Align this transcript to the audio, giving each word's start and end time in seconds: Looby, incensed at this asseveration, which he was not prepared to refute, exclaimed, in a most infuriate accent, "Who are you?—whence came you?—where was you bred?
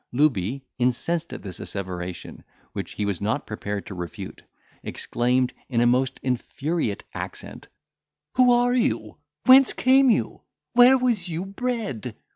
Looby, 0.11 0.63
incensed 0.79 1.31
at 1.31 1.43
this 1.43 1.59
asseveration, 1.59 2.43
which 2.73 2.93
he 2.93 3.05
was 3.05 3.21
not 3.21 3.45
prepared 3.45 3.85
to 3.85 3.93
refute, 3.93 4.41
exclaimed, 4.81 5.53
in 5.69 5.79
a 5.79 5.85
most 5.85 6.19
infuriate 6.23 7.03
accent, 7.13 7.67
"Who 8.33 8.51
are 8.51 8.73
you?—whence 8.73 9.73
came 9.73 10.09
you?—where 10.09 10.97
was 10.97 11.29
you 11.29 11.45
bred? 11.45 12.15